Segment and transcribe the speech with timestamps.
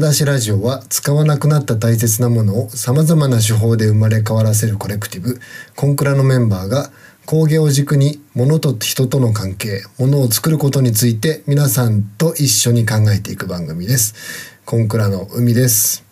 [0.00, 5.38] 蔵出しラジオは使わなくなった大切なものを様々な手法で生まれ変わらせるコレクティブ。
[5.76, 6.90] コンクラのメンバーが
[7.26, 14.58] 工芸を軸に物と人との関係物を作ることについて皆さんと一緒に考えていく番組です。
[14.64, 16.02] コンクラの海です。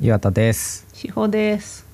[0.00, 0.86] 岩田です。
[0.92, 1.84] 志保です。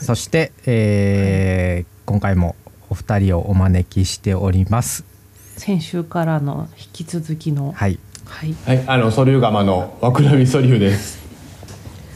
[0.00, 2.56] そして、えー今回も
[2.88, 5.04] お二人をお招きしております。
[5.56, 11.20] 先週からの引き続きのはいはいはい、あのソリューガマのワクラビソリューです。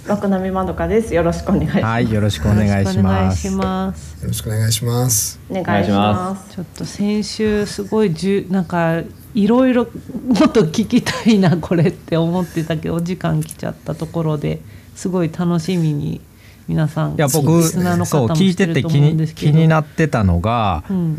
[0.09, 1.15] 枠並まどかです。
[1.15, 1.85] よろしくお願いします。
[1.85, 6.55] はいよろしくお願いしますよろしくお願いしますよろしくお願いしますお願いします。
[6.55, 9.03] ちょっと先週すごいじゅなんか
[9.35, 14.61] いろいろもっと聞きたいなこれって思ってたけどお時間来ちゃったところで
[14.95, 16.21] すごい楽しみに
[16.69, 21.17] 皆さんいや僕そう聞いてて気に気になってたのが、うん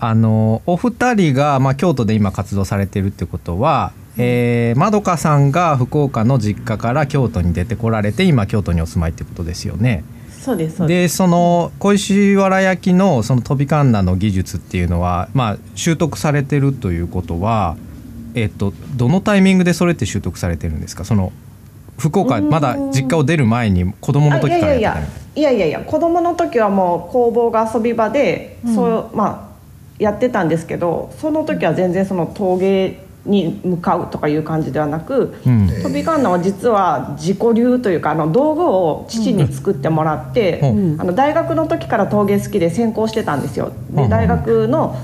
[0.00, 10.04] あのお二人が、まあ、京都で今活動されてるってことは、えー、まどかさんが福岡の実家から京都に出てこられて今京都にお住まいってことですよね。
[10.40, 10.76] そうです。
[10.76, 11.12] そうです。
[11.12, 17.76] でその小石原焼きのその飛びかんなの技術っていうのは、まあ、習得されてるということは、
[18.34, 21.04] えっと、どのタイミングでそれって習得されてるんですか？
[21.04, 21.32] その
[21.98, 25.06] 福岡まだ実家を出る前に子供の時からやってたの？
[25.36, 29.54] いやいやいや子供の時はもう工房が遊び場で、そうまあ
[29.98, 35.68] やってたんですけどその時は全然その陶芸に向かうとかいう感じではなく、うん。
[35.68, 41.00] 飛びかんなは実は自己流というかあの道具を父に作ってもらって、うん。
[41.00, 43.72] あの大学の時から陶芸好きで専攻してたんですよ。
[43.90, 43.96] うん。
[43.96, 44.96] で大学の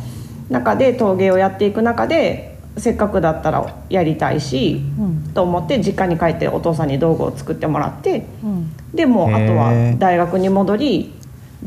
[0.51, 5.33] 中で陶芸をやっていく中でせっかくだったらやりたいし、うん。
[5.33, 8.73] と思って実家に帰ってお父さんに道具を作ってもらってうん。
[8.95, 11.15] でもうあとは大学に戻り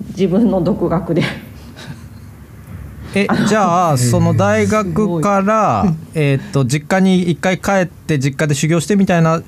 [0.09, 1.23] 自分の独学で
[3.15, 9.41] えじゃあその大学から、えっと実家に一回帰って実家で修行してみたいな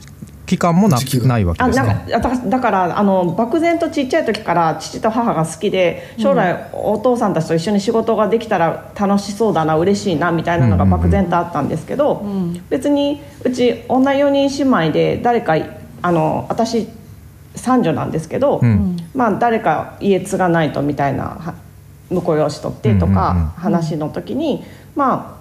[0.46, 12.24] 期間もなないわけですかあなんかあだだからあの漠然とちっちゃい時から父と母が好きで将来お父さんたちと一緒に仕事ができたら楽しそうだな嬉しいなみたいなのが漠然とあったんですけど、
[12.70, 15.56] 別にうち女4人姉妹で誰か
[16.02, 16.88] あの私
[17.56, 18.98] 三女なんですけど、うん。
[19.16, 21.56] まあ誰か家継がないとみたいなは
[22.10, 24.64] 婿養子取ってとか話の時に、
[24.96, 25.36] まあ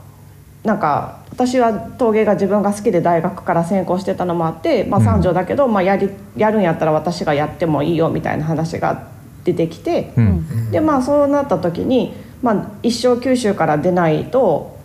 [0.66, 9.08] なんか私は陶芸が自分が好きで大学から専攻してたのもあって、まあ、三女だけど、まあ、やりやるんやったら私がやってもいいよみたいな話が
[9.44, 10.70] 出てきて、うん。
[10.70, 14.78] でまあそうなった時に、まあ、一生九州から出ないと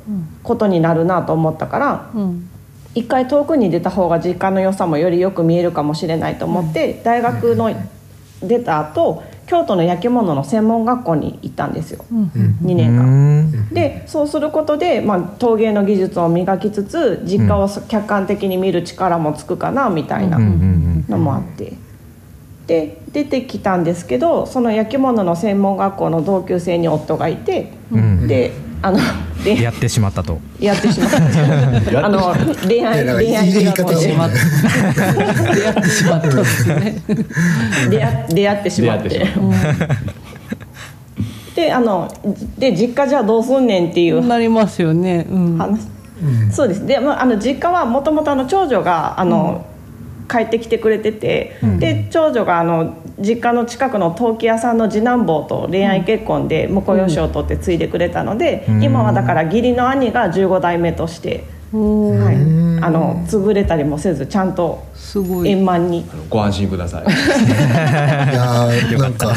[0.44, 2.12] ことになるなと思ったから。
[2.14, 2.50] うん。
[2.96, 7.72] 一回遠くに出た方が実家の良さもよりよく見えるかもしれないと思って、大学の
[8.42, 13.42] 出た後京都の焼き物の専門学校に行ったんですよ、2う年間。
[13.48, 13.70] ん。
[13.74, 21.74] でそうすることで、まあ、陶芸の技術を磨きつつ実家を客観的に見る力もつくかなみたいなのもあって。
[22.68, 28.28] で出てきたんですけどその焼き物の専門学校の同級生に夫がいて、うん。
[28.28, 28.52] で
[28.82, 29.00] あの
[29.44, 30.40] でやってしまったと。
[30.60, 32.06] やってしまった。
[32.06, 32.34] あの
[32.68, 34.30] 恋愛恋愛出会ってしまっ
[36.22, 36.28] た。
[36.28, 37.02] んですね
[37.90, 39.28] 出会出会ってしまって。
[41.56, 42.08] であの
[42.58, 45.26] で実家じゃあどうすんねんっていうなりますよね。
[45.30, 45.58] うん。
[45.58, 45.82] 話、
[46.52, 46.86] そうです。
[46.86, 49.66] で、まあ、あの実家はもともと長女があの、
[50.30, 58.82] 帰ってきてくれてて、で長女があの実家の近くの陶器屋さんの次男坊と恋愛結婚で婿養子を取って継いでくれたので、ん。
[58.82, 65.50] 今はだから義理の兄が15代目として、はい、あの潰れたりもせずちゃんとすごい。
[65.50, 66.06] 円満に。
[66.30, 67.04] ご安心ください。
[67.04, 69.36] いやーなんか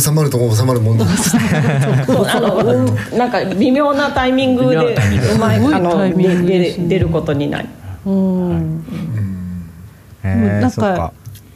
[0.00, 1.42] 収まるとこ収まるもんなんですね
[2.06, 4.76] そうあの、 うんなんか微妙なタイミングで
[5.34, 6.88] うまいあのタイミングでですね。
[6.88, 7.68] で出ることになり。
[8.06, 8.84] うん。
[10.24, 11.12] へなんかーそっか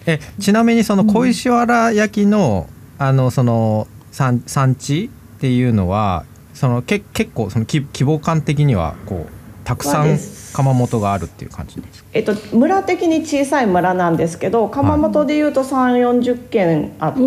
[0.07, 2.69] えちなみにその小石原焼きの、
[2.99, 9.33] あのその産産地っていうのはそのけ結構その規規模感的にはこう
[9.65, 10.19] たくさん
[10.53, 12.11] 窯元があるっていう感じですか？
[12.13, 17.25] えっと、村的に小さい村なんですけど窯元でいうと3 4 0軒あって、お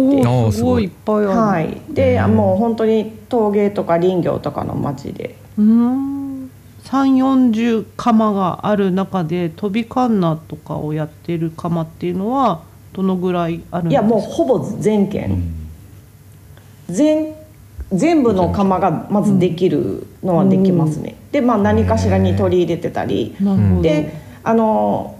[0.50, 0.86] ーすごい。
[0.86, 5.36] いっぱいある、はい、でもう本当に陶芸とか林業とかの町で。
[5.58, 6.25] うん
[6.86, 12.62] 3 4 0窯がある中で飛びカンナとかをやってる窯っていうのは
[12.94, 14.04] どのぐらいあるんですか？
[14.04, 15.54] いやもうほぼ全県、
[16.88, 17.34] 全
[17.92, 23.36] 全部の窯がまずできるのはできますね、でまあ何かしらに取り入れてたり、
[23.82, 25.15] であの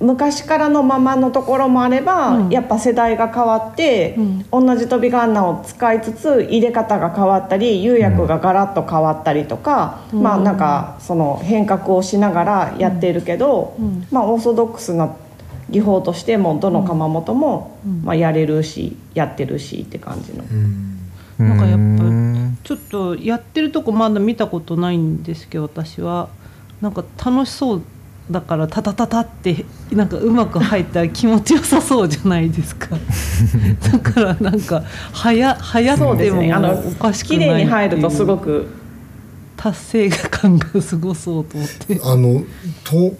[0.00, 2.50] 昔からのままのところもあれば、うん。
[2.50, 4.16] やっぱ世代が変わって、
[4.50, 13.76] 同じ飛びガンナを使いつつ入れ方が変わったり釉薬がガラッと変わったりとか、まあなんかその変革をしながらやっているけど、
[14.10, 15.14] まあオーソドックスな
[15.68, 20.44] 技法としてもどの窯元も、まあ、やれるしやってるしって感じの。
[21.38, 21.80] なんかやっぱう
[22.10, 22.58] ん。
[22.64, 26.28] ちょっとやってるとこまだ見たことないんですけど私は。
[26.80, 27.82] なんか楽しそう
[28.30, 32.88] だからタタタタってなんかうまく入ったら気持ちよさそうじゃないですか。
[33.92, 38.44] だからなんかはや流行そうってもおかしくない綺麗に入るとすごく。
[38.44, 38.80] く
[39.56, 42.00] 達成感がすごそうと思って。
[42.02, 42.42] あの
[42.84, 43.14] と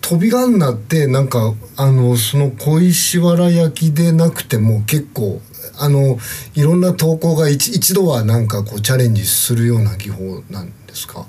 [0.00, 5.40] 飛びがんなってなんかあのその小石原焼きでなくても結構
[5.78, 6.18] あの
[6.54, 11.26] いろんな投稿が一一度はなんかこうチャレンジするような技法なんですか？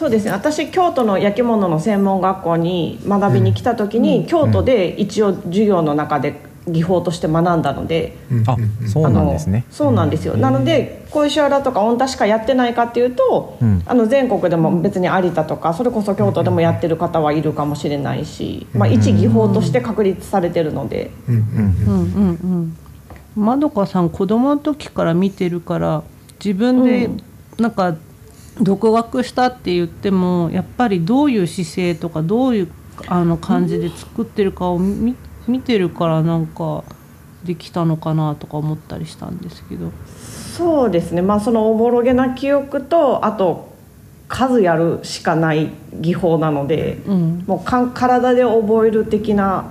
[0.00, 0.30] そうですね。
[0.30, 8.16] 私京都の焼き物の専門学校に学びに来た時に、京都で一応授業の中で技法として学んだので、
[8.46, 8.56] あ
[8.88, 9.66] そうなんですね。
[9.70, 13.82] そうなんですよ、なので小石原とか御田しかやってないかっていうと、ん。
[13.84, 22.74] あの全国でも別に有田とかそれこそ京都でもやってる方はいるかもしれないし、まあ、一技法として確立されてるので、うんうん
[23.36, 23.44] うん。
[23.44, 26.02] まどかさん子供の時から見てるから
[26.42, 27.20] 自分でうん。
[27.58, 27.94] なんか
[28.60, 32.68] 独学したって言ってもやっぱりどういう姿勢とかどういう
[33.06, 35.16] あの感じで作ってるかを見
[35.48, 36.84] 見てるからなんか
[37.44, 39.90] できたのかなとか思ったりしたんですけど。
[40.56, 43.70] そうですねまあそのおぼろげな記憶とあと
[44.28, 49.64] 数やるしかない技法なので、うんもうかん体で覚える的な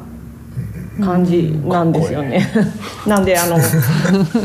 [0.99, 2.45] 感じなんですよね。
[3.07, 3.57] なんであの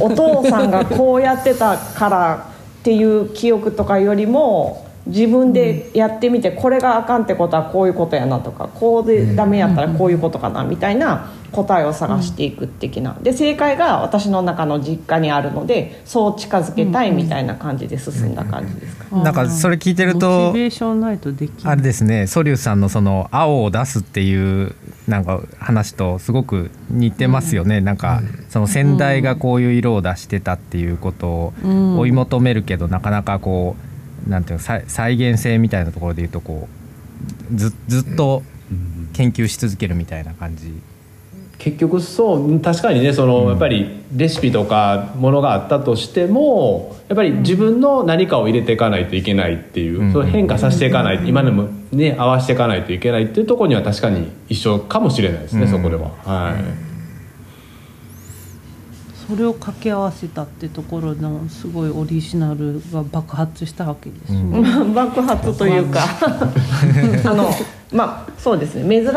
[0.00, 2.53] お父さんがこうやってたから
[2.84, 19.16] っていう記憶とかよりも自分でやってみてこれがあかんってことはこういうことやなとかこうでダメやったらこういうことかなみたいな答えを探していく的なで正解が私の中の実家にあるのでそう近づけたいみたいな感じで進んだ感じですか。
[19.16, 21.72] なんかそれ聞いてるとモチベーションないとできない。
[21.72, 24.74] あれですねソリュウさんのその青を出すっていう
[25.08, 31.98] なんか話とすごく似てますよね、なんかその先代がこういう色を出してたっていうことをうん。
[31.98, 33.76] 追い求めるけどなかなかこ
[34.26, 36.68] うなんていうの再再現性みたいなところで言うとこ
[37.52, 38.42] うずずっと
[39.12, 40.72] 研究し続けるみたいな感じ。
[41.58, 50.12] 結局そう確かにねその、やっぱりレシピとかものがあったとしてもやっぱり自分の何かを入れていかないといけないっていう、うん。
[50.12, 55.70] その変化させていかない、今でもね合わせていかないといけないっていうところには確かに一緒かもしれないですね、うん。
[55.70, 56.10] そこでは。
[56.24, 56.83] はい
[59.26, 64.94] それを掛け合わせたってところのすごいオリジナルが爆発したわけですよね。
[64.94, 66.00] 爆発というか
[67.24, 67.50] あの
[67.92, 69.12] まあそうですね珍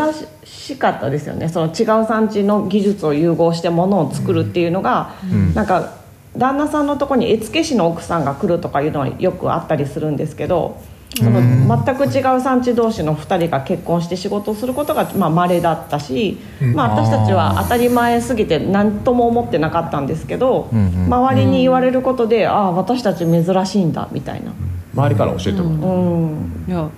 [0.45, 5.11] しかったですよねその違う産地の技術を融合してものを作るっていうのが、
[5.53, 5.93] なんか
[6.37, 10.77] 旦那さんのとこに絵付け師の奥さんが来るとかいうのはよくあったりするんですけど。
[11.15, 11.39] その
[11.85, 16.37] 全く違う産地同士の2人が結婚して仕事をすることがまあ稀だったし、
[16.75, 24.51] まあ、私たちは当たり前すぎて何とも思ってなかったんですけど、周りに言われることで、ああ私たち珍しいんだみたいな。
[24.93, 26.65] 周りから教えてもらう、うん。
[26.67, 26.89] いや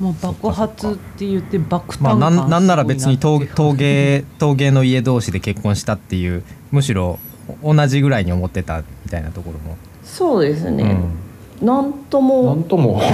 [0.00, 6.42] もう爆発って言って爆まあ、なんなんなら別に陶芸陶芸の家同士で結婚したっていう
[6.72, 7.18] むしろ
[7.62, 11.23] 同じぐらいに思ってたみたいなところも、そうですね、うん
[11.62, 12.64] なんとなんも。
[12.68, 13.00] とも。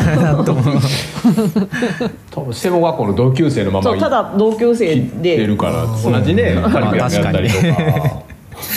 [2.31, 5.47] 多分専門学校の同級生のままそうただ同級生で。
[5.47, 8.23] るから同じねカリキュラムやったりとか。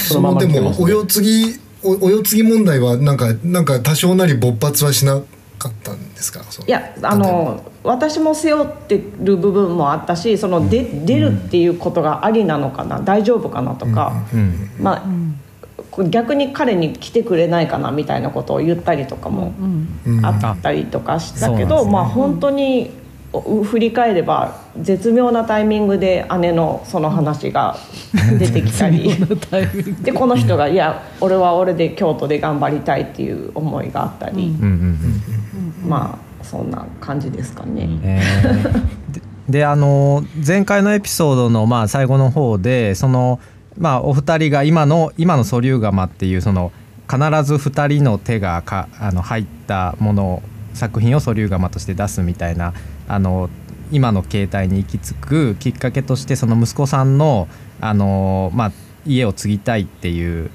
[0.07, 1.45] そのままでもお世継ぎ
[1.83, 5.19] おお世継ぎ問題はなんかなんか多少なり勃発はしな
[5.59, 6.41] かったんですか？
[6.67, 13.01] いやあの私も背負ってる部分もあったしそので出るっていうことがありなのかな？
[13.01, 13.71] 大丈夫かな？
[13.75, 14.69] とか、うん。
[14.79, 15.09] まあ、こう
[16.09, 19.53] 逆に彼に来てくれないかなみたいなことを言ったりとかも
[20.05, 21.91] うんあったりとかしたけど、うなんね。
[21.91, 22.91] まあ本当に
[23.33, 27.75] お振り返れば絶妙なタイミングで姉のその話が
[28.37, 29.09] 出てきたり。
[30.03, 34.97] でこの人が「いや俺は俺で京都で頑張りたい」っていう思いがあったり、うん。
[35.87, 37.89] まあそんな感じですかね。
[38.03, 39.11] えー。
[39.11, 43.39] でであの前回のエピソードのまあ最後の方でその
[43.77, 46.71] まあお二人が今の今の素粒釜っていうその
[47.09, 52.73] 必ず二人の手がかあの入ったものを作品を素粒釜として出すみたいな
[53.07, 53.49] あの
[53.91, 57.47] 今の形態に行き着くきっかけとしてその息子さんの
[57.79, 58.71] あの、まあ、
[59.05, 60.49] 家を継ぎたいっていう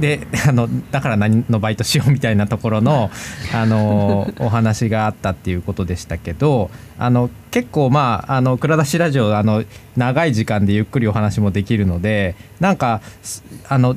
[0.00, 3.10] であのだから何のバイトしようみたいなところの
[3.52, 9.64] あのお話があったっていうことでしたけどあの結構まああの蔵出しラジオあの
[9.96, 13.96] 長い時間でゆっくりお話もできるのでなんかすあの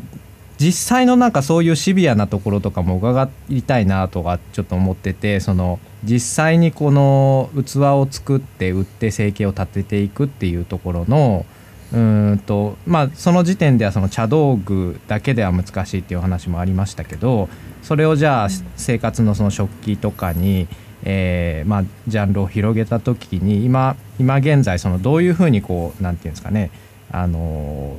[0.57, 11.45] 実際のなんかそういうシビアなところとかも伺いたいなとかちょっと思っててその実際にこの器を作って売って生計を立てていくっていうところの
[11.93, 17.49] うーんとまあその時点ではその茶道具だけでは難しいっていう話もありましたけど
[17.83, 20.67] それをじゃあ生活のその食器とかに、
[21.03, 26.71] えーまあ、ジャンルを広げた時に今今現在そのどういうふうにこうなんていうんですかね
[27.11, 27.97] あの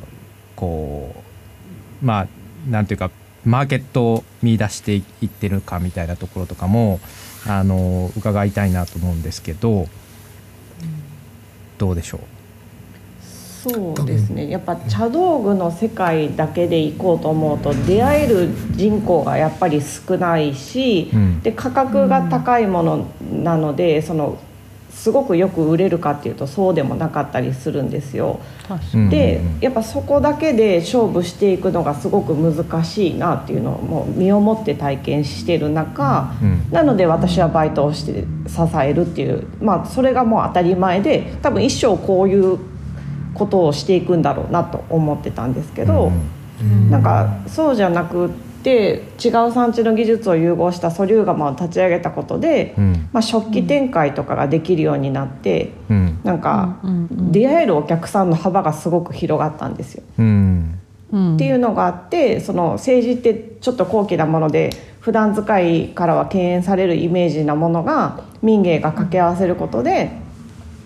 [0.57, 1.15] こ
[2.03, 2.27] うまあ
[2.69, 3.11] なんていうか
[3.45, 6.99] マーケットを見出していってるかみたいなところとかも
[7.47, 9.87] あの伺いたいなと思うんですけど
[11.79, 12.21] どうでしょう？
[13.71, 14.50] そうですね。
[14.50, 21.40] やっぱ茶道具の世界だけで行こうと思うと出会える人口がやっぱり少ないし、うん。
[21.40, 24.38] で価格が高いものなのでその
[24.90, 28.40] すごくよく売れるかっていうとそうでもなかったりするんですよ。
[29.11, 36.66] でやっぱそこだけで勝負していくのがすごく難しいなっていうのをもう身をもって体験してる中、うん。
[36.71, 42.59] なので私はバイトをして支えるっていうまあそれがもう当たり前で多分一生こういう
[43.35, 46.12] ことをしていくんだろうなと思ってたんですけど、
[46.91, 48.31] なんかそうじゃなくっ
[48.64, 53.09] て違う産地の技術を融合したソリューガマを立ち上げたことで、うん。
[53.12, 56.21] まあ、食器展開とかができるようになって、うん。
[56.25, 57.33] なんかうんうん。
[57.33, 60.03] 出会えるお客さんの幅がすごく広がったんですよ。
[60.19, 60.79] うん。
[61.12, 61.35] うん。
[61.37, 70.24] っていうのがあってその政治ってちょっと高貴なもので普段使いからは敬遠されるイメージなものが民芸が掛け合わせることで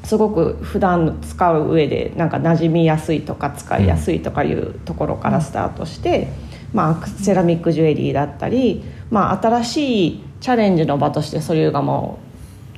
[0.08, 6.28] すごく普段使う上でなんか馴染みやすいとか使いやすいとかいうところからスタートして、
[6.72, 12.18] まあ、セラミックジュエリーだったり、まあ、新しいチャレンジの場としてソリューガマを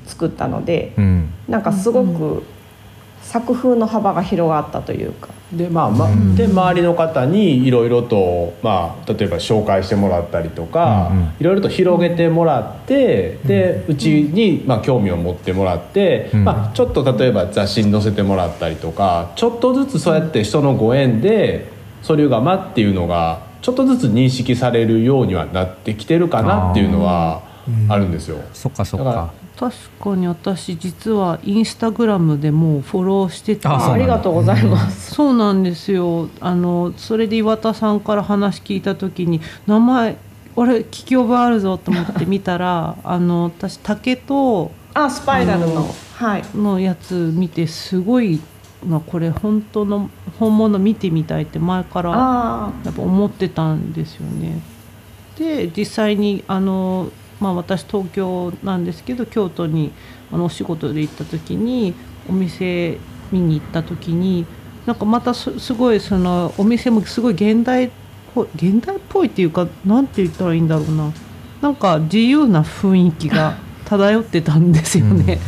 [0.06, 1.32] 作ったのでうん。
[1.46, 2.42] なんかすごく
[3.30, 5.28] 作風の幅が広がったというか。
[5.52, 11.32] でまあ、まで周りの方にいろいろと、まあ、例えば紹介してもらったりとかうんうん。
[11.40, 16.44] いろいろと広げてもらってでうちに、まあ、興味を持ってもらって、うん。
[16.44, 21.70] まあ、ちょっと例えば雑誌に載せてもらったりとかちょっとずつそうやって人のご縁で
[22.02, 27.42] ソリュガマっていうのがちょっとずつ認識されるようにはなってきてるかなっていうのは
[27.88, 28.38] あるんですよ。
[28.52, 35.14] そっかそっか確かに私実はインスタグラムでもうフォローしててありがとうございます。
[35.14, 36.30] そうなんですよ。
[36.40, 40.16] あのそれで岩田さんから話聞いた時に名前
[40.56, 45.74] 俺聞き覚えあるぞと思って見たら あの私竹とあスパイラルあの。
[45.74, 46.44] のはい。
[46.54, 48.40] のやつ見てすごい
[48.88, 54.62] なこれ本当の本物見てみたいって前からあやっぱ思ってたんですよね。
[55.38, 57.10] で実際にあの、
[57.40, 59.92] まあ、私東京なんですけど京都に
[60.30, 61.94] あのお仕事で行った時に
[62.28, 62.98] お店
[63.32, 64.46] 見に行った時に
[64.86, 67.90] なんかまたすすごいそのお店もすごい現代っ
[68.34, 71.12] ぽい現代っぽいっていうかなんて言ったらいいんだろうな。
[71.60, 75.38] なんか自由な雰囲気が 漂ってたんですよね。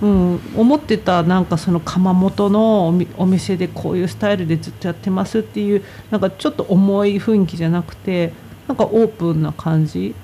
[0.00, 8.32] うん、思ってたなんかその窯元のお店でこういうスタイルでずっとやってますっていうなんかちょっと重い雰囲気じゃなくて
[8.68, 10.14] なんかオープンな感じ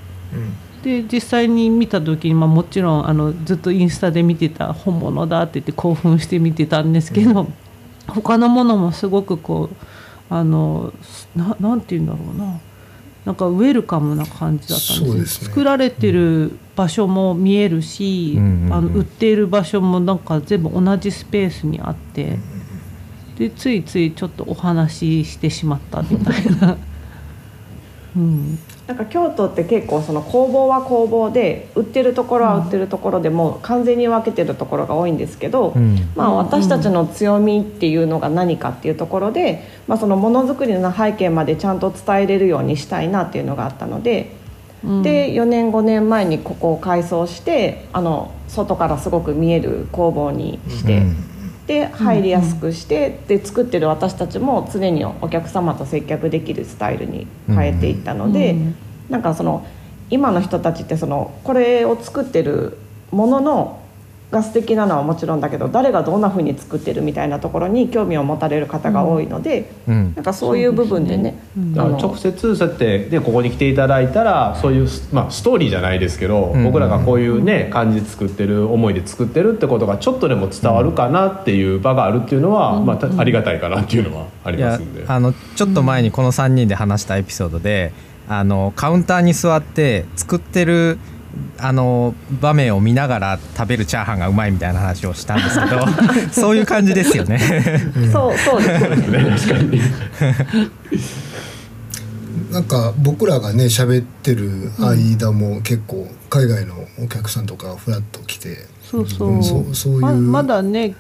[0.85, 7.49] で実際に見た時に、まあ、もちろんあのずっとインスタで見てた本物だって言って興奮して見てたんですけど、
[8.07, 9.76] 他のものもすごくこう
[10.29, 10.93] あの
[11.35, 12.61] ななんて言うんだろうな。
[13.25, 15.49] なんかウェルカムな感じだったんですですね。
[15.49, 18.73] 作られてる場所も見えるし、うんうんうん。
[18.75, 22.38] あの売っている場所もなんか全部同じスペースにあって、
[23.38, 26.76] でついついちょっとお話ししてしまったみたいな。
[28.16, 28.59] うん。
[28.87, 36.11] なんか京都って結構その工房は工房で売ってるところは売ってるところでもう完全に分けてるところが多いんですけど、うん。
[36.14, 44.33] まあ、私たちの強みっていうのが何かっていうところで、まあ、そのものづくりの背景までちゃんと伝えれるようにしたいなっていうのがあったので、
[44.85, 45.02] うん。
[45.02, 50.99] で4年5年前にここを改装してあの外からすごく見える工房にして。
[50.99, 51.34] うん
[51.66, 58.75] で入りやすくして、で作ってる私たちも常にお客様と接客できるスタイルに変えていったので、うん。
[59.09, 59.66] なんかその
[60.11, 62.76] 今の人たちってそのこれを作ってる
[63.11, 63.80] ものの
[64.35, 70.12] が素敵なのはもちろんだけど誰がどんな風に作ってるみたいなところに興味を持たれる方が多いので、うん。
[70.14, 71.81] なんかそういう部分でねうん。
[71.81, 76.64] あの直接そうやってでここに来ていただいたらそういう、まあ、ストーリーじゃないですけど、うん。
[76.64, 84.95] 僕らがこういうね感じで作ってる思いで作ってるってことがちょっとでも伝わるかなっていう場があるっていうのは、まあた、ありがたいかなっていうのはありますん。
[84.95, 85.05] で。
[85.07, 87.93] あのちょっと前にこの3人で話したエピソードで、
[88.29, 90.99] あのカウンターに座って作ってる
[91.59, 95.87] あの場面を見ながら食べるチャーハンがうまいみたいな話をしたんですけど
[96.33, 97.38] そういう感じですよね。
[98.12, 99.81] そうそうですね確かに
[102.50, 110.95] なんか僕らがね喋ってる間も結構海外のお客さんとかフラッと来てそうそう,、うんそうそういうままだね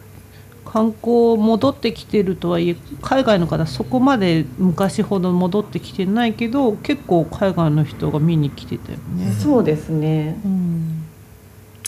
[0.74, 9.32] 観光戻ってきてるとはいえ海外の方そこまで昔ほど戻ってきてないけど結構海外の人が見に来てたよね。
[9.40, 10.36] そうですね。
[10.44, 11.04] うん。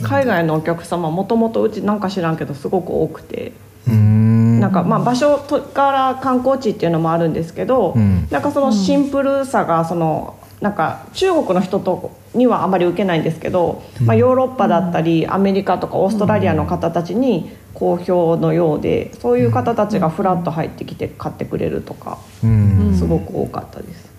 [0.05, 3.51] 海外のお客様もともとうちなんか知らんけどすごく多くて。
[3.89, 4.61] うん。
[4.61, 8.29] なんかまあ場所とから観光地っていうのもあるんですけど、うん。
[8.31, 22.97] なんかそのシンプルさがそのなんか中国の人とにはあまり受けないんですけど、まあ、ヨーロッパだったりアメリカとかオーストラリアの方たちに好評のようでそういう方たちがフラッと入ってきて買ってくれるとかうん。
[22.97, 24.11] すごく多かったです。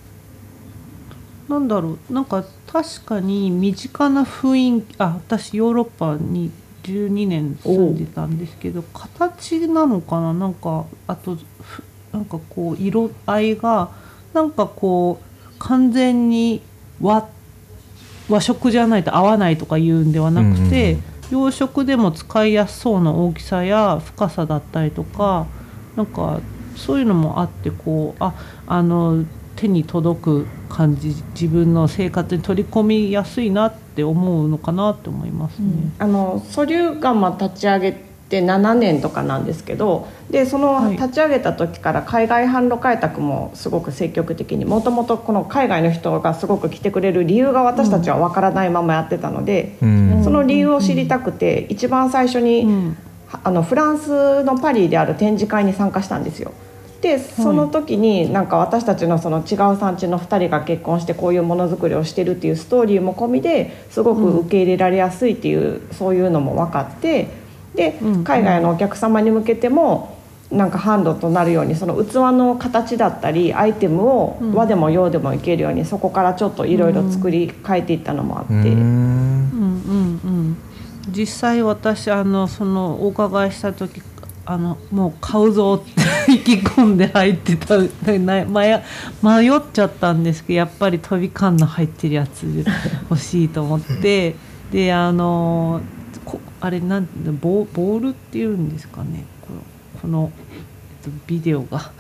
[1.49, 2.13] なんだろう。
[2.13, 6.51] なんか確かに身近な雰囲気あ私ヨーロッパに
[6.83, 10.33] 12年住んでたんですけど形なのかな。
[10.33, 13.89] なんかあとふなんかこう色合いが
[14.33, 15.26] なんかこう
[15.59, 16.61] 完全に
[17.01, 17.27] 和
[18.29, 25.47] 和食じゃないと合わないとか言うんではなくて、うん洋食でも使いやすそうな大きさや深さだったりとか
[25.95, 26.39] なんか
[26.75, 28.33] そういうのもあってこうあ
[28.67, 35.91] あの手に届く感じ自分の生活に取り込みやすいなって思うのかなって思いますね。
[35.97, 40.97] あのソリューガマ立ち上げて7年とかなんですけどでそのはい。
[40.97, 50.21] 立ち上げた時から海外販路開拓もすごく積極的にもともとこの海外の人がすごく来てくれる理由が私たちは分からないままやってたので、うん。
[50.23, 52.97] その理由を知りたくて一番最初に、うん。
[53.43, 56.51] あのフランスのパリである展示会に参加したんですよ。
[57.01, 67.27] でその時になんか私たちのその違う産地の2人が結婚してこういうものづくりをしてるっていうストーリーも込みですごく受け入れられやすいっていう、そういうのも分かって
[67.77, 70.17] でうん海外のお客様に向けても
[70.51, 78.53] なんか販路となるようにその器の形だったりアイテムを和でも洋でもいけるようにそこからちょっといろいろ作り変えていったのもあって。
[78.53, 78.61] うん。
[78.61, 80.57] うんうんうん。
[81.09, 84.01] 実際私あのそのお伺いした時
[84.45, 92.65] あのもう買うぞって意気込んで入ってた迷迷っちゃったんですけどやっぱり飛び交んの入ってるやつ
[93.09, 94.35] 欲しいと思って。
[94.71, 95.96] であのこ
[96.59, 97.07] あれなん
[97.39, 99.25] ボボールっていうんですかね。
[99.41, 99.61] この
[100.01, 100.31] この、
[101.03, 101.91] えっと、ビデオが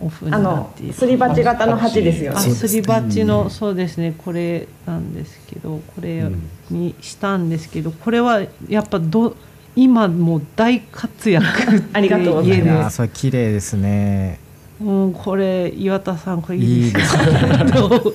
[0.00, 0.92] オフにあのなっている。
[0.92, 2.38] すり鉢型の鉢ですよね。
[2.38, 2.40] あ。
[2.40, 4.14] そうですり鉢の、うんそうですね。
[4.16, 9.36] これなんですけどこれうんにしたんですけどこれはやっぱど
[9.74, 12.96] 今もう大活躍って ありがとうございます。
[12.96, 14.40] それ綺麗ですね。
[14.80, 17.32] もうこれ岩田さんこれいいでですすね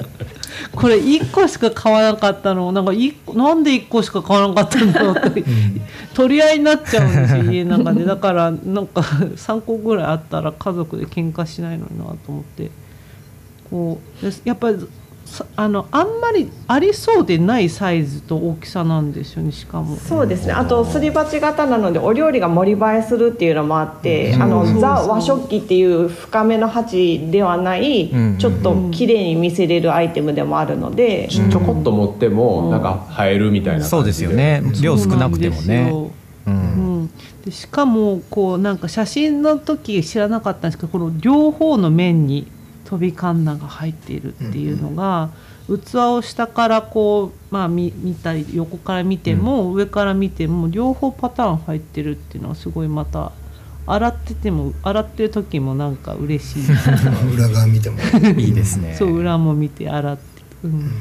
[0.75, 5.43] これ1個しか買わなかったのなんかいなんで1個しか買わなかったんだろうって
[6.13, 8.05] 取り合いになっちゃうんですよ家の中で。
[8.05, 12.71] だからなんか3個ぐらいあったら家族で喧嘩しないのになと思って。
[13.69, 14.85] こうやっぱりさ
[15.55, 19.95] あのあんまりありそうでないサイズと大きさなんですよねしかも。
[19.95, 20.53] そうですね。
[20.53, 28.37] あとすり鉢型なのでお料理が盛り映えするっていうのもあって、あのそうそうザ和食器っていう深めの鉢ではない、うん。
[28.37, 34.61] ちょっと綺麗に見せれるアイテムでもあるので、ちょこっと持ってもなんか映えるみたいな感じそうですよね。
[34.81, 35.91] 量少なくてもね。
[36.45, 37.03] ううん。
[37.03, 37.09] ん、
[37.45, 42.47] でしかもこうなんか写真の時知らなかったんですけどこの両方の面に
[42.91, 45.29] 飛びカンナが入っているっていうのが、
[45.65, 53.31] 器を下からこう、まあ、見見たり横から見ても、上から見ても両方パターン入ってるっていうのはすごいまた
[53.87, 56.63] 洗ってても洗ってる時もなんか嬉しい。
[57.33, 57.97] 裏側見ても
[58.37, 58.93] いいですね。
[58.99, 60.23] そう裏も見て洗って、
[60.65, 60.91] うん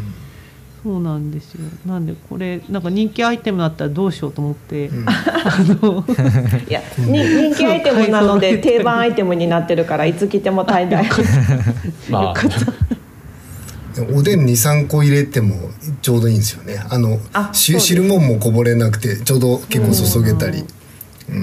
[0.83, 1.61] そうなんですよ。
[1.85, 6.05] なんでこれなんか人気アイテムだったらどうしようと思って、 あの。
[6.69, 11.05] いやに人気アイテムなので定番アイテムになってるからいつ着ても大概。
[12.09, 12.35] まあ。
[14.15, 15.57] おでん23個入れても
[16.01, 16.83] ちょうどいいんですよね。
[16.89, 17.19] あの
[17.53, 20.65] 汁もんもこぼれなくてちょうど結構注げたり、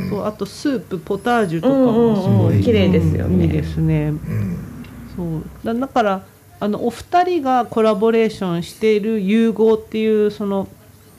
[0.10, 3.46] そうあとスープポタージュとかもすごいうんうんうん綺麗ですよね。
[3.46, 4.14] いいですね。
[5.16, 5.44] そう。
[5.64, 6.24] だだから
[6.60, 10.68] あのお二人がコラボレーションしている融合っていうその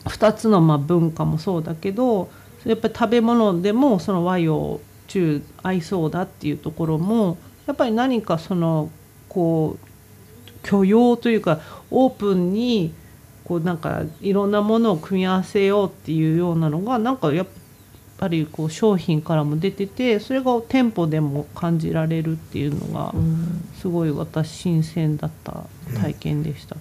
[0.05, 2.29] 2つのまあ文化もそうだけど
[2.65, 8.89] やっぱり食べ物でもその和洋中合いそうだっていうところもやっぱり何かその
[9.29, 12.93] こう許容というかオープンに
[13.45, 17.51] こうなんかいろんなものを組み合わせようっていうようなのがなんかやっぱ
[18.27, 23.13] りこう商品からも出ててそれが店舗でも感じられるっていうのが
[23.81, 25.63] すごい私新鮮だった
[25.95, 26.75] 体験でした。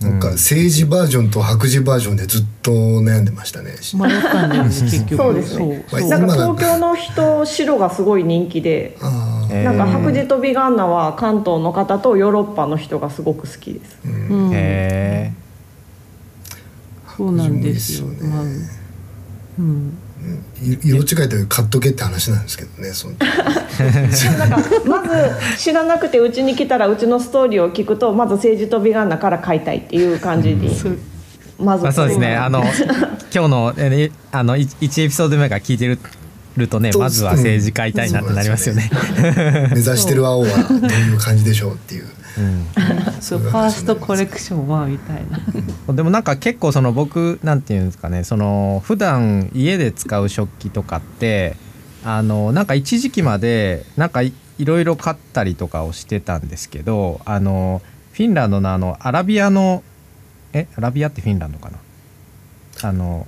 [0.00, 3.70] なんか政治バージョンと白磁バージョンでずっと悩んでましたね。
[3.94, 5.16] 迷ったんだよね結局。
[5.16, 13.98] そうですねなんか東京の人白がすごい人気でなんか白磁とビガンナは関東の方とヨーロッパの人がすごく好きです。
[14.04, 15.32] うんへ
[17.16, 18.42] そうなんですよねまあ
[19.60, 19.98] うん。
[20.62, 22.92] い色違いで買っとけって話なんですけどね。
[22.92, 23.14] その。
[23.18, 30.68] なんかまず知らなくてうちに来たらうちのストーリーを聞くとまず政治とビガンナから買いたいっていう感じに
[31.58, 32.36] まずまあ、そうですね。
[32.36, 35.98] あの今日のえーあの1エピソード目から聞いてる
[36.56, 38.90] るとねまずは政治家いたいなってなりますよね。
[39.74, 42.04] 目指してる青はどういう感じでしょうっていう。
[43.20, 45.40] そうファーストコレクションはみたいな。
[45.94, 51.56] でもなんか結構その僕なんていうんですかねその普段家で使う食器とかって
[52.04, 59.82] あのなんか一時期までなんかいいろいろ買ったりとかをしてたんですけどあのフィンランドのあのアラビアの
[60.52, 61.78] えアラビアってフィンランドかな？
[62.88, 63.26] あの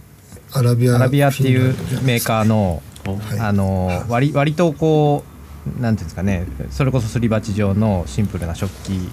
[0.53, 3.38] アラビアアラビアっていうメーカーのはい。
[3.38, 5.36] あの割割とこう
[5.81, 9.11] なんていうんですかねそれこそすり鉢状のシンプルな食器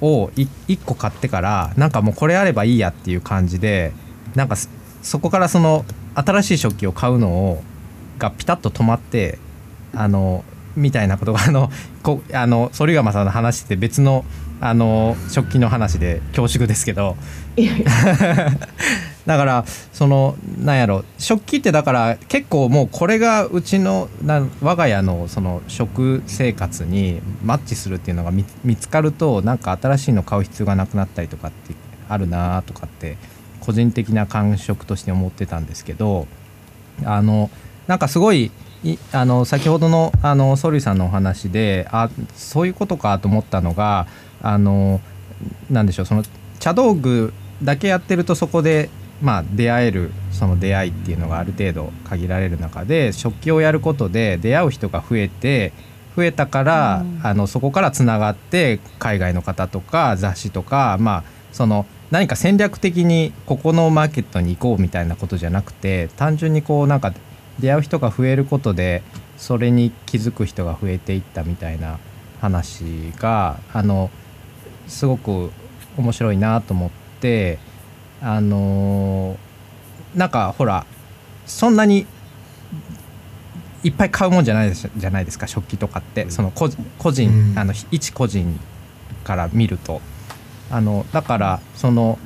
[0.00, 3.92] をい1個買ってからなんかもうこれあればいいやっていう感じで
[4.34, 4.68] なんかそ
[5.02, 7.62] そこからその新しい食器を買うのを
[8.18, 9.38] がピタッと止まって
[9.94, 10.44] あの
[10.76, 11.70] みたいなことがあの
[12.02, 14.24] こあの反山さんの話して別の
[14.60, 17.16] あの食器の話で恐縮ですけど
[19.26, 28.44] だからそのなんやろ食器ってだから結構もうこれがうちのな我が家のその食生活にマッチするっていうのが見
[28.76, 31.74] つかるとなんか新しいの買う必要がなくなったりとかって
[32.08, 33.16] あるなとかって
[33.60, 36.26] 個人的な感触として思ってたんですけど
[37.04, 37.48] あの
[37.86, 38.50] なんかすごい
[39.12, 44.08] あの先ほどのあのソリさんのお話であそういうことかと思ったのが
[44.42, 45.00] あの
[45.70, 46.24] なんでしょうその
[46.58, 47.32] 茶道具
[47.62, 48.90] だけやってるとそこで
[49.22, 55.72] まあ出会えるその出会いっていうのがある程度限られる中で食器をやることで出会う人が増えて
[56.14, 57.20] 増えたから、うん。
[57.22, 67.14] あのそこからつながって海外の方とか雑誌とかまあその何か戦略的にここのマーケットに行こうみたいなことじゃなくて単純にこうなんか
[67.58, 69.02] 出会う人が増えることで
[69.38, 71.98] それに気づく人が増えていったみたいな
[72.40, 74.10] 話があの
[74.88, 75.50] すごく
[75.96, 77.58] 面白いなと思って
[78.22, 79.52] あのー
[80.18, 80.84] なんかほら
[81.46, 82.06] そんなに
[83.82, 86.30] いっぱい買うもんじゃないですじゃないですか食器とかって。
[86.30, 87.58] その個個人、うん。
[87.58, 88.60] あの一個人
[89.24, 90.00] から見ると。
[90.70, 92.18] あのだからその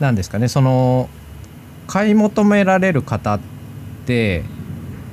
[0.00, 1.08] なんですかねその
[1.86, 3.40] 買い求められる方っ
[4.06, 4.42] て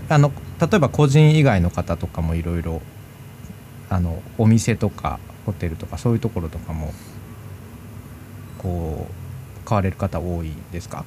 [0.10, 2.82] あの例えば個人以外の方とかもいろいろ
[3.89, 6.93] あのお店とかホテルとかそういうところとかも
[8.62, 11.06] こう買われる方多いですか？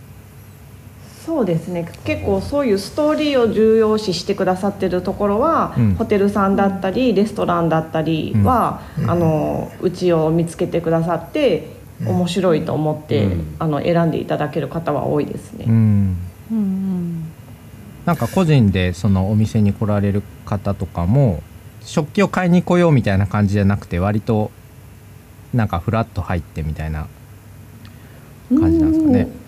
[1.25, 1.89] そうですね。
[2.05, 5.95] 結構そういうストーリーを重要視してくださってるところは、うん。
[5.95, 9.11] ホテルさんだったりレストランだったりは、うん。
[9.11, 11.69] あのうちを見つけてくださって
[12.05, 13.57] 面白いと思って、うん。
[13.59, 15.65] あの選んでいただける方は多いですね。
[15.67, 16.17] うん。
[18.05, 21.43] なんか個人でそのお店に来られる方とかも
[21.81, 24.51] 食器を買いに来ようみたいな感じじゃなくて割と
[25.55, 27.07] なんかフラッと入ってみたいな
[28.61, 29.45] 感じなんですかね。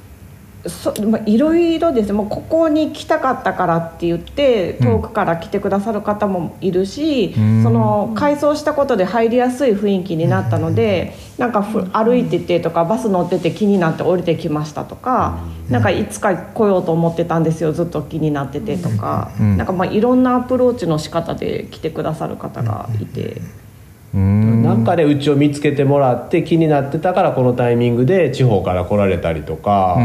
[0.69, 7.62] そまあ、いろいろですねもうここに来たかったからって言って遠くから来てくださる方もいるし、うん。
[7.62, 15.38] その改装したことで入りやすい雰囲気になったので、なんかふ歩いててとかバス乗ってて気になって降りてきましたとか、
[15.71, 19.57] なんかいつか来ようと思ってたんですよずっと気になっててとか、うん。
[19.57, 23.40] なんかまあいろんなアプローチの仕方で来てくださる方がいて。
[24.14, 24.62] うん。
[24.62, 29.97] なんかでうちを見つけてもらって気になってたからこのタイミングで地方から来られたりとか、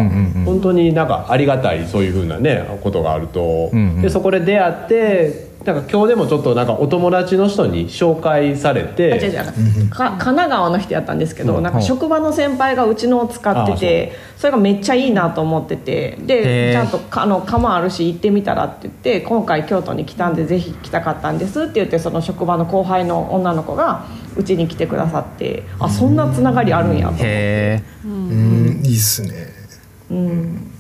[0.46, 9.90] 本当になんかありがたいそういうふうなねことがあると、でそこで出会ってなんか今日でもちょっとなんかお友達の人に紹介されあ違うて違う。
[9.90, 11.64] か神奈川の人やったんですけど、うん。
[11.64, 29.62] なんか職場の先輩がうちのを使っててそれがめっちゃいいなと思っててでちゃんとかあの釜あるし行ってみたらって言って今回京都に来たんでぜひ来たかったんですって言ってその職場の後輩の女の子がうちに来てくださってあそんなつながりあるんやと思って、へえうんいいっすね。
[30.10, 30.72] うん、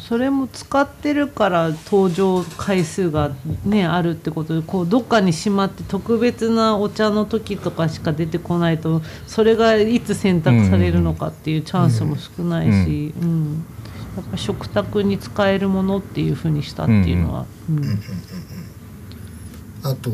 [0.00, 3.30] それも使ってるから登場回数が
[3.64, 13.64] ねあるってことでこうどっかにしまって特別なお茶の時とかしか出てこないとそれがいつ選択されるのかっていうチャンスも少ないし、うん。
[14.16, 18.00] やっぱ食卓に使えるものっていうふうにしたっていうのは、うん
[19.90, 20.10] あと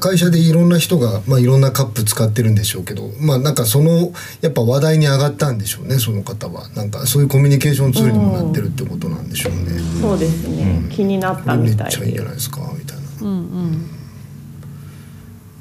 [0.00, 6.68] 会社でいろんな人が、まあ、いろんなカップ使ってるんでしょうけどまあなんかそのやっぱ話題に上がったんでしょうねその方は。
[6.70, 9.78] なんかそういうコミュニケーションツールにもなってるってことなんでしょうね。
[10.00, 13.02] そうですね、気になっためみたいっちゃいいんじゃでないですかみたいな。
[13.20, 13.88] うんうん。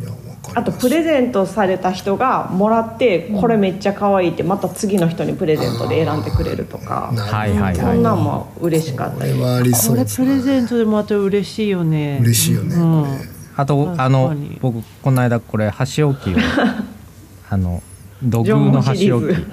[0.02, 0.12] いや
[0.56, 7.12] あとプレゼントされた人がもらってこれめっちゃ可愛いってまた次の人にプレゼントで選んでくれるとか。
[7.14, 10.28] なるほどはいはいそんなんも嬉しかったりこれはありそこれうですね。
[10.28, 12.20] プレゼントでもらったら嬉しいよね。
[12.22, 12.76] 嬉しいよね。
[12.76, 16.38] うんあとあのに僕この間これ箸置きを
[17.50, 17.82] あの
[18.24, 19.46] 土偶の箸置き、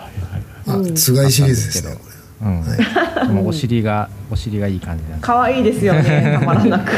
[0.67, 2.09] あつがいシリーズですねこ
[2.41, 5.27] うん、もうお尻がお尻がいい感じなんで。
[5.27, 6.93] 可愛いですよね たまらなく。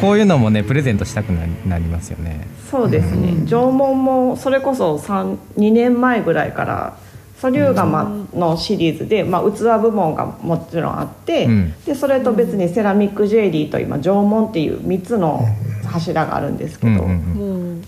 [0.00, 2.46] こういうのもねプレゼントしたくなりなりますよね。
[2.70, 3.44] そうですね。
[3.46, 6.96] 縄文もそれこそ3 2年前ぐらいから
[7.42, 11.74] 素粒釜のシリーズで、まあ、器部門がもちろんあって、うん。
[11.84, 15.44] でそれと別にセラミックジュエリーと今縄文っていう3つの
[15.84, 17.04] 柱があるんですけど、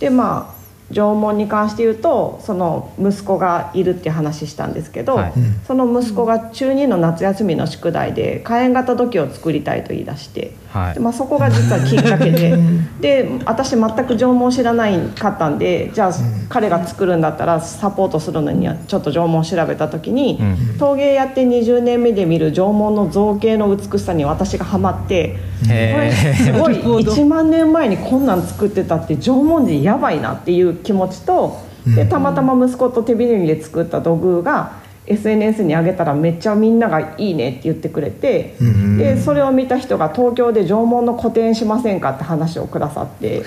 [0.01, 5.33] でまあ縄文に関して言うとその息子がいるって話したんですけど、はい。
[5.69, 10.57] その息子が中2の夏休みの宿題で火炎型土器を作りたいと言い出して。
[10.75, 10.95] はい。
[10.95, 12.59] でまあ、そこが実はきっかけで。
[13.01, 16.13] で私全く縄文知らないかったんでじゃあ
[16.49, 20.79] 彼が作るんだったらサポートするのにはちょっと縄文調べた時に、うん。
[20.79, 38.55] 陶芸やって20年目で見る縄文の造形の美しさに私がハマってこれへすごいなるほど1万年前にこんなん作ってたって縄文人やばいなっていう気持ちとでたまたま息子と手びねりで作った土偶が SNS に上げたらめっちゃみんなが「いいね」って言ってくれて
[38.99, 43.43] でそれを見た人が東京で縄文の個展しませんかって話をくださって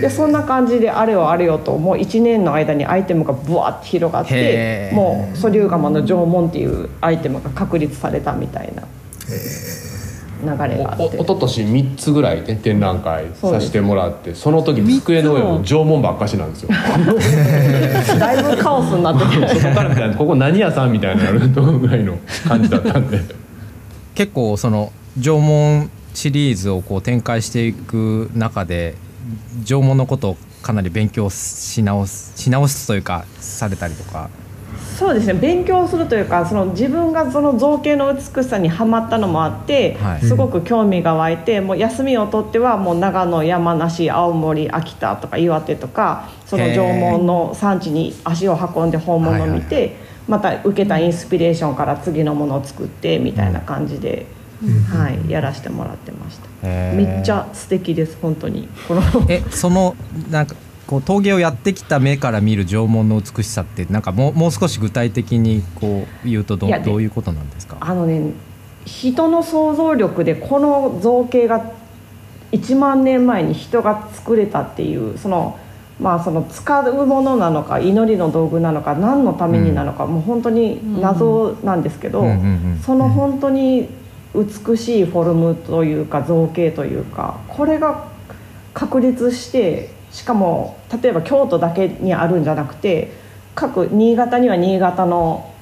[0.00, 8.82] でそんな感じであれよあれよともう1年の間にアイテムがブワーって広がってもう素粒釜の縄文っていうアイテムが確立されたみたいな
[10.42, 11.18] 流れがあって。
[11.18, 11.24] おお。
[11.24, 16.70] ととし3つぐらいね展覧会させてもらってその時机の上も縄文ばっかしなんですよ。
[18.18, 23.20] だいぶカオスになってて そこからみたいなここ何屋さんみたいになるとぐらいの感じだったんで。
[24.14, 28.94] 結構その縄文シリーズをこう展開していく中で
[29.64, 34.28] 縄文のことをかなり勉強し直すし直すというかされたりとか
[34.98, 35.34] そうですね。
[35.34, 40.20] 勉強するというかその自分がその造形の美しさにはまったのもあって、はい。
[40.20, 49.92] すごく興味が湧いてもう休みを取ってはもう長野山梨青森秋田とか岩手とかその縄文の産地に足を運んで本物を見て、はい
[50.28, 54.26] また受けたインスピレーションから次のものを作ってみたいな感じで、
[54.90, 56.68] はい、やらせてもらってました。
[56.68, 58.68] めっちゃ素敵です本当に。
[58.86, 59.96] このえその
[60.30, 60.54] なんか
[60.92, 67.78] こう陶芸をやってきた目から見る縄文の美しさってなんかもうもう少し具体的にこう言うとどどういうことなんですか？
[67.80, 68.20] あのね
[68.84, 71.72] 人の想像力でこの造形が
[72.50, 75.58] 1万年前に人が作れたっていうその
[75.98, 82.36] まあその使うものなのか祈りの道具なのか何のためになのか、もう本当に謎なんですけど、うんうんう
[82.74, 82.80] ん。
[82.84, 83.88] その本当に
[84.34, 88.08] 美しいフォルムというか造形というかこれが
[88.74, 93.12] 確立してしかも例えば京都だけにあるんじゃなくて
[93.54, 95.52] 各新潟には新潟の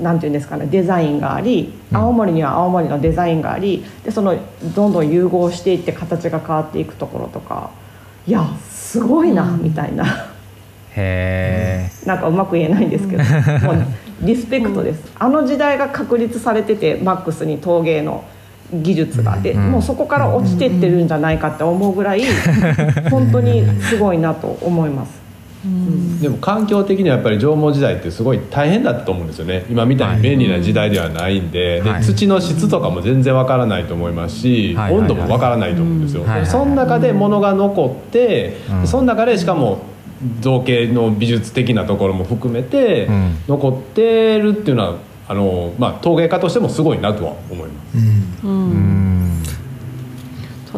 [0.00, 4.36] なんていうんですかねデザインがあり青森には青森のデザインがありでその
[4.74, 7.70] どんどん融合していって形が変わっていくところとか
[8.26, 10.04] いやすごいな、みたいな。
[10.96, 13.22] へなんかうまく言えないんですけど
[13.66, 13.84] もう
[14.22, 18.24] リスペクトです、あの時代が確立されててマックスに陶芸の
[18.72, 19.36] 技術が。
[19.38, 19.70] で、うん。
[19.72, 22.22] もうそこから落ちてってるんじゃないかって思うぐらい
[23.10, 25.26] 本当にすごいなと思います。
[26.20, 29.66] でも環境的にはやっぱり縄文時代ってすごい大変だったと思うんですよね。
[29.68, 32.00] 今みたいに便利な時代ではないんで,、はい。
[32.00, 34.94] で土の質とかも全然わからないと思いますし、はい。
[34.94, 36.40] 温度もわからないと思うんですよ、うんはい。
[36.40, 36.46] はい。
[36.46, 38.86] その中で物が残って、うん。
[38.86, 39.78] その中でしかも
[40.40, 43.36] 造形の美術的なところも含めてうん。
[43.48, 44.94] 残ってるっていうのは
[45.28, 47.98] あの、まあ、陶芸家としてもすごいなとは思います。
[47.98, 48.02] うん
[48.44, 49.05] うんえうん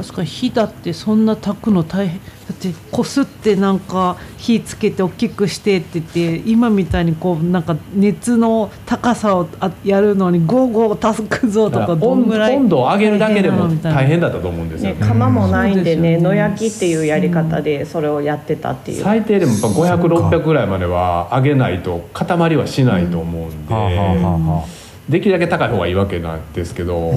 [0.03, 2.21] 確かに火だってそんな炊くの大変。
[2.21, 14.95] だってこすってなんか火つけて大きくしてって言って今みたいにこうなんか熱の高さをあやるのにゴーゴー炊くぞとかどん温ぐらい温度を上げるだけでも大変だったと思うんですよ。
[14.95, 24.78] ね、釜もないんでね野焼きっていうやり方でそれをやってたっていう、最低でもやっぱ500600ぐらいまでは上げないと塊はしないと思うんで、はあはあはあはあ
[25.09, 27.15] できるだけ高い方がいいわけなんですけど、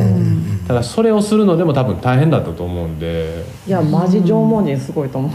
[0.65, 3.43] ただそれをするのでも多分大変だったと思うんで。
[3.67, 5.31] いやマジ縄文人すごいと思う。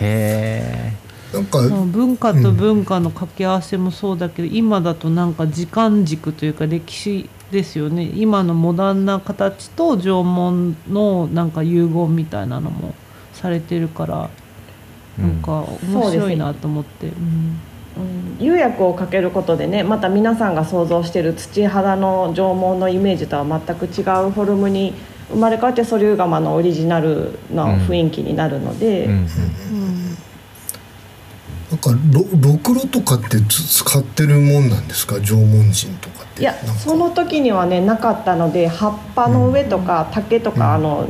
[0.00, 0.92] へ
[1.34, 8.10] なんかまあ文化と文化の掛け合わせもそうだけど、今だとなんか時間軸というか歴史ですよね。
[8.14, 12.94] 今のモダンな形と縄文のなんか融合みたいなのも
[13.34, 14.30] されてるから、
[15.18, 17.60] なんか面白いなと思って、うん
[17.96, 18.36] うん。
[18.38, 24.94] 釉薬をかけることでねまた皆さんが想像してる土肌の縄文のイメージとは全く違うフォルムに
[25.30, 29.26] 生まれ変わって素粒釜のオリジナルな雰囲気になるので、え、うん
[31.68, 35.20] なんかろろくろとかってつ使ってるもんなんですか？
[35.20, 36.42] 縄文人とかって。
[36.42, 41.08] いやその時にはねなかったので葉っぱの上とか竹とか、あの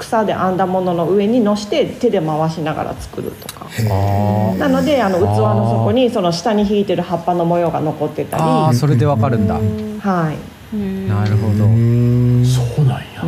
[0.00, 3.66] 草で編んだものの上にのして手で回しながら作るとか。
[4.58, 8.42] なのであの器の底にその下に引いてる葉っぱの模様が残ってたり。
[8.42, 10.36] ああそれでわかるんだ、はい。
[10.72, 12.46] なるほど、うーん。
[12.46, 13.24] そうなんや、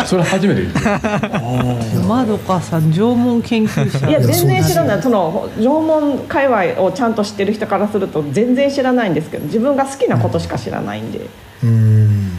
[0.06, 2.00] それ初めて聞いた。
[2.08, 4.08] まどかさん縄文研究者。
[4.08, 5.02] いや全然知らいない。
[5.02, 11.20] その縄文界隈をちゃんと知ってる人からすると全然知らないんですけど自分が好きなことしか知らないんで、
[11.62, 12.32] うーん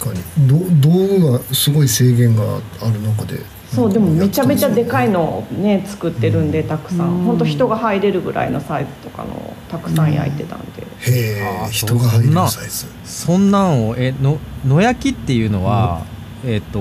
[0.00, 0.48] 確かに。
[0.48, 0.56] ど
[0.88, 2.42] 道具がすごい制限が
[2.80, 3.38] ある中で。
[3.70, 7.22] そうでもめちゃめちゃでかいののをね作ってるんでたくさん。
[7.22, 12.86] 本当人が入れるぐらいのサイズとかのをたくさん焼いてたんで、へえ人が入るそんなサイズ。
[13.04, 16.04] そんなんをえの野焼きっていうのは、
[16.44, 16.80] えっ、と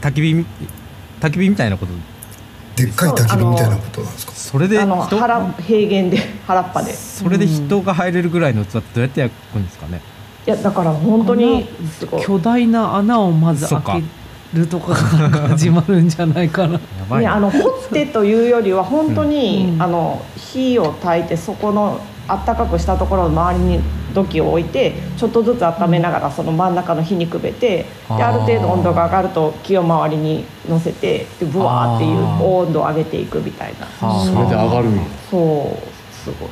[0.00, 0.46] 焚き火み
[1.20, 1.92] 焚き火みたいなこと？
[2.82, 4.32] でっかい焚き火みたいなことなんですか？
[4.32, 5.18] それであの人？
[5.18, 6.94] 腹平原で原っぱで。
[6.94, 10.00] それで人が入れるぐらいの器ってどうやって焼くんですかね、
[10.48, 11.68] いやだから本当に
[12.22, 16.72] 巨大な穴をまず開けるとかが始まるんじゃないかな。
[16.72, 19.82] やばいね、なあの掘ってというよりは本当に、うん。
[19.82, 23.80] あの火を焚いてそこのあったかくしたところの周りに
[24.14, 33.86] 土器を置いてちょっとずつ温めながらその真ん中の火にくべてである程度温度が上がると木を周りに乗せてでブワーっていう温度を上げていくみたいな。
[34.00, 34.88] それで上がる
[35.30, 36.14] そう。
[36.14, 36.48] すごい。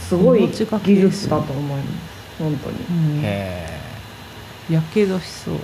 [0.00, 2.76] すごい技術だと思います本当に。
[2.76, 3.20] うん。
[3.22, 3.80] へ
[4.70, 5.54] やけどしそう。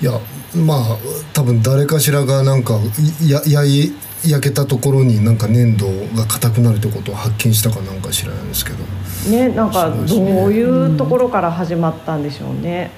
[0.00, 0.12] いや
[0.54, 0.96] まあ
[1.32, 2.78] 多分誰かしらがなんか
[3.20, 3.92] いややい
[4.24, 8.84] 焼けたところになんか粘土が硬くなるってことを発見したかなんか知らないんですけど。
[9.30, 12.90] ねなんかどそういうところから始まったんでしょうね、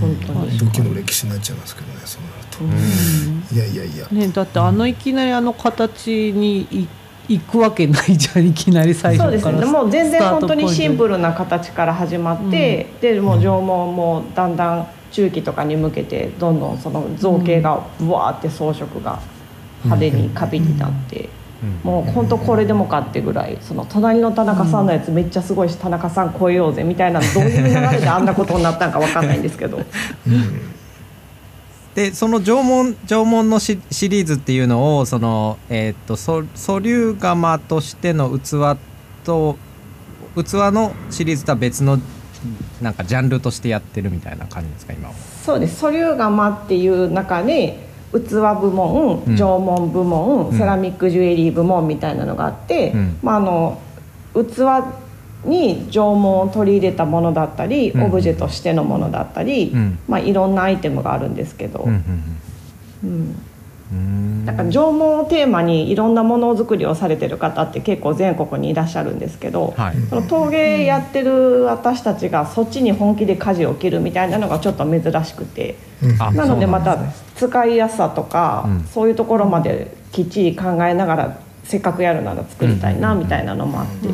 [0.00, 0.58] 本当に。
[0.58, 2.78] 土器の歴史になっちゃいますけどねそうなる
[3.50, 6.88] と、いやいやいや、ねだってあのいきなりあの形にい
[7.28, 9.64] 行くわけないじゃんいきなり最そうですね。
[9.66, 19.20] もう全然本当にシンプルな形から始まって、でもう縄文もだんだん中期とかに向けてどんどんその造形がブワーって装飾が
[19.84, 21.28] 派手にカビになって、
[21.82, 29.80] もう本当これでもかってぐらいその隣の田中さんのやつめっちゃすごいし田中さん超えようぜみたいなどういう流れであんなことになったんかわかんないんですけど
[31.98, 38.78] でその縄文縄文のシシリーズっていうのをそのえっ、と素素粒釜としての器
[39.24, 39.56] と
[40.36, 41.98] 器のシリーズとは別の
[42.80, 45.14] なんかジャンルとしてやってるみたいな感じですか今は。
[45.44, 45.80] そうです。
[45.80, 47.80] 素粒釜っていう中に
[48.12, 48.30] 器
[48.60, 50.56] 部門うん縄文部門、うん。
[50.56, 53.18] セラミックジュエリー部門みたいなのがあって、うん。
[53.24, 53.82] まあ、あの
[54.34, 54.84] 器
[55.44, 58.02] に縄文を取り入れたものだったり、うん。
[58.04, 59.98] オブジェとしてのものだったり、うん。
[60.08, 63.44] まあ、いろんなアイテムがあるんですけど、うん
[64.44, 69.96] だから縄文をテーマにいろんなものづくりをされてる方って結構全国にいらっしゃるんですけど、はい。
[70.10, 75.76] その陶芸やってる私たちがそっちに本気で舵を切るみたいなのがちょっと珍しくて。
[76.02, 76.22] うん。
[76.22, 76.98] あなのでまた
[77.34, 78.84] 使いやすさとか、うん。
[78.84, 84.08] そういうところまできっちり考えながらせっかくやるなら作りたいなみたいなのもあって、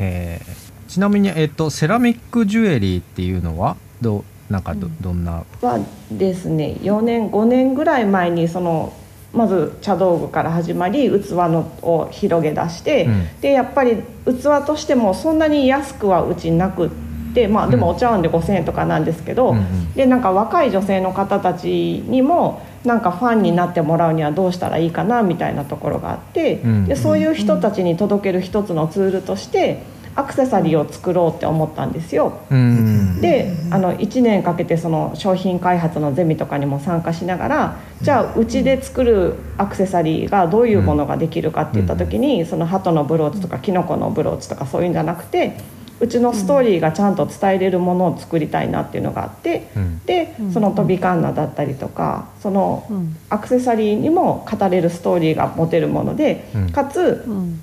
[0.00, 5.44] うんうんうんへーちなみに、えっとセラミックジュエリーっていうのはどうなんかど,、どんな？
[5.62, 5.78] は
[6.10, 8.92] ですね4年5年ぐらい前にその
[9.32, 13.40] まず茶道具から始まり器のを広げ出して、うん。
[13.40, 16.90] でやっぱり器としてもそんなに安くはうちなくっ
[17.32, 19.92] てまあでもお茶碗で5,000円とかなんですけど、うんうん。
[19.92, 29.82] でなんか若い女性の方たちにもなんかファンになってもらうにはどうしたらいいかなみたいなところがあって、うんでそういう人たちに届ける一つのツールとして
[30.16, 32.40] アクセサリーを作ろうって思ったんですよ。
[32.50, 45.56] うんであの1年かけてその商品開発のゼミとかにも参加しながらじゃあうちで作るアクセサリーがどういうものができるかっていった時にその鳩のブローチとかキノコのブローチとかそういうんじゃなくて
[46.00, 49.98] うちのストーリーがちゃんと伝えれるものを作りたいなっていうのがあって、うん。
[50.06, 50.52] でうん。
[50.52, 53.16] その飛びカンナだったりとかそのうん。
[53.28, 56.70] アクセサリーにも語れるストーリーが持てるもので、うん。
[56.70, 57.60] かつうん。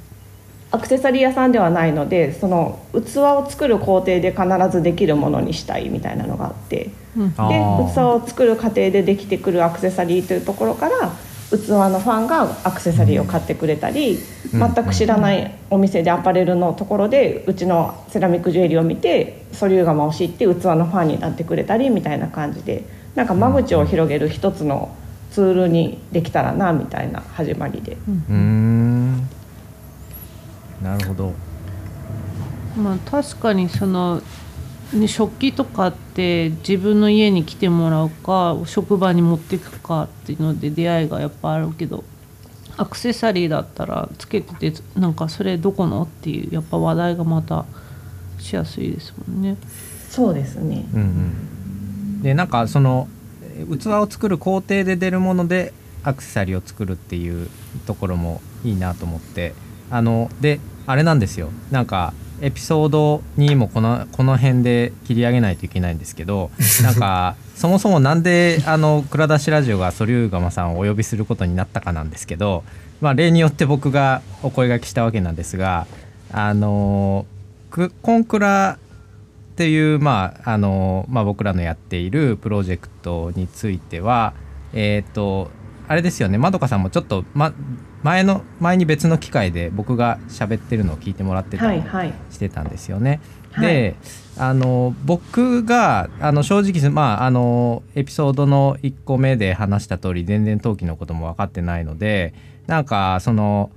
[0.69, 7.29] アクセサリー屋さんではないのでその器を作る工程で必ずできるものにしたいみたいなのがあってうん。
[7.29, 11.13] で器を作る過程でできてくるアクセサリーというところから
[11.49, 14.19] 器のファンがアクセサリーを買ってくれたり、
[14.53, 14.59] うん。
[14.59, 22.83] 全く知らないお店でアパレルのところでうちのセラミックジュエリーを見てソリューガマを知って器のファンになってくれたりみたいな感じで
[23.15, 24.95] なんか間口を広げる一つの
[25.31, 27.93] ツールにできたらなみたいな始まりで。
[27.93, 29.17] うーん。
[30.81, 31.33] なるほど。
[32.77, 34.21] まあ確かにその、
[34.93, 42.03] ね、食器とかって自分の家に来てもらうか職場に持っていくかっていうので出会いがやっぱあるけど
[42.77, 47.65] アクセサリーだったらつけててなんかそれどこのっていうやっぱ話題がまた
[48.39, 49.57] しやすいですもんね。
[50.09, 50.85] そうですね。
[50.93, 52.21] うんうん。
[52.21, 53.07] でなんかその
[53.57, 55.73] えー器を作る工程で出るもので
[56.03, 57.49] アクセサリーを作るっていう
[57.87, 59.53] ところもいいなと思って。
[59.89, 61.49] あのであれなんですよ。
[61.71, 66.51] なんかエピソードにもこのこの辺で切り上げないといけないんですけど
[66.83, 72.63] なんかそもそもなんであの蔵出しラジオがソリューガマさんをお呼びすることになったかなんですけど、
[73.01, 75.87] まあ、例によって僕がお声がけしたわけなんですが
[76.31, 77.25] あの
[77.71, 84.33] くコンクラっていう、まああのまあ、僕らのやっているプロジェクトについては
[84.73, 85.49] えっ、と
[85.87, 87.53] あれですよねまどかさんもちょっと、ま、
[88.07, 93.19] 前の前に別の機会で僕が喋ってるのを聞いてもらってたりはいはいしてたんですよね。
[93.51, 93.95] はいで
[94.37, 102.33] あの僕があの正直まああのエピソードの1個目で話した通り全然陶器のことも分かってないので
[102.67, 103.71] なんかその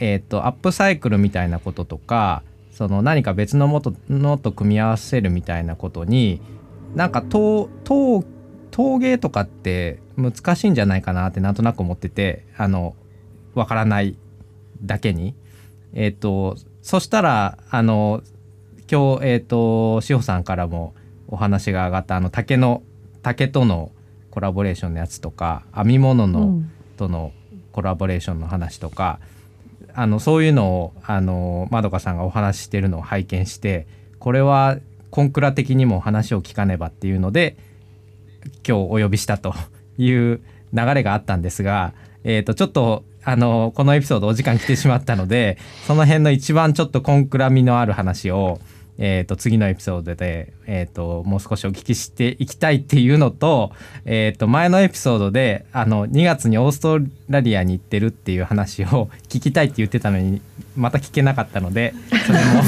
[0.00, 6.40] えっ、とアップサイクルみたいなこととかその何か別のもとのと組み合わせるみたいなことに
[6.96, 8.24] なんか陶陶
[8.72, 12.96] 陶芸とかって難しいんじゃないかなってなんとなく思っててあの
[13.54, 14.16] 分からない
[14.82, 15.34] だけに。
[15.94, 18.22] えっ、とそしたらあの
[18.90, 20.94] 今日えっ、と志保さんからも
[21.28, 22.82] お話が上がったあの竹の
[23.22, 23.90] 竹との
[24.30, 27.32] コラボレーションのやつとか編み物の、うんとの
[27.72, 29.20] コラボレーションの話とか
[29.94, 33.86] あのそういうのをあのまどかさんがお話ししてるのを拝見して
[34.18, 34.78] これは
[35.10, 37.56] コンクラ的にも話を聞かねばっていうので
[38.66, 39.54] 今日お呼びしたと
[39.96, 40.40] いう
[40.72, 41.94] 流れがあったんですが、
[42.24, 48.60] えー、とちょっとあのこのエピソードお時間来てしまったので その辺の一番ちょっとコンクラ味のある話を、
[48.98, 53.72] えー、と次のエピソードで、えー、ともう少しお聞きしていきたいっていうのと,、
[54.04, 60.40] えー、と前のエピソードであの2月にオーストラリアに行ってるっていう話を 聞きたいって言ってたのに
[60.76, 61.94] また聞けなかったので
[62.26, 62.62] それも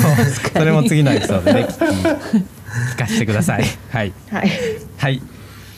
[0.58, 2.60] それも次のエピソードで聞き
[2.94, 3.64] 聞かせてください。
[3.90, 4.12] はい。
[4.30, 4.50] はい。
[4.96, 5.22] はい、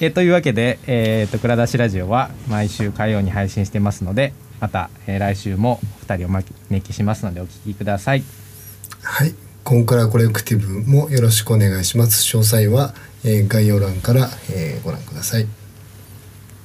[0.00, 4.32] えーというわけで、えー、と蔵出しラジオは毎週火曜に配信してますので
[4.62, 6.54] また、えー来週もお二人をお招
[6.86, 8.22] きしますのでお聞きください。
[9.02, 9.34] はい、
[9.64, 12.22] コンクラコレクティブもよろしくお願いします。
[12.24, 12.94] 詳細は、
[13.24, 15.48] えー概要欄から、えーご覧ください。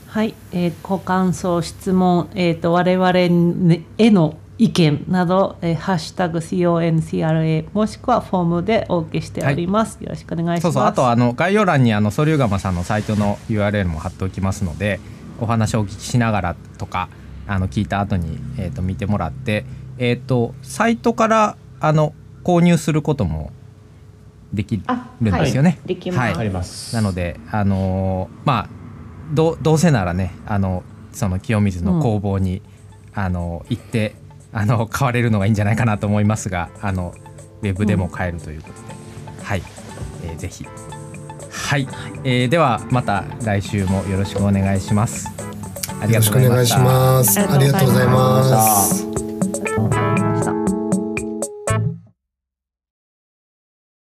[0.09, 14.99] はい、えーご感想質問、えー、と我々にへの意見など、えーハッシュタグ CONCRA もしくはフォームでお受けしております、よろしくお願いしますそうそうあとあの概要欄にあのソリューガマさんのサイトの URL も貼っておきますので
[15.41, 17.09] お話をお聞きしながらとか
[17.47, 19.65] あの聞いた後にえっ、と見てもらって
[19.97, 23.51] えっ、とサイトからあの購入することも
[24.53, 25.71] できあるんですよね。
[25.71, 25.87] はい。
[25.87, 26.39] できます。
[26.39, 26.95] あります。
[26.95, 28.69] なのであのーまあ
[29.33, 32.61] どうどうせならねあのその清水の工房に、
[33.13, 34.15] あの行って
[34.53, 37.13] あの買われるのがいいんじゃないかなと思いますがあの
[37.61, 39.63] ウェブでも買えるということで、はい、
[40.23, 40.65] えーぜひ。
[41.49, 41.87] はい、
[42.23, 45.56] えーではまた来週もよろしくお願いします。
[46.05, 47.39] よろしくお願いします。
[47.39, 48.43] ありがとうございま
[48.83, 50.06] す。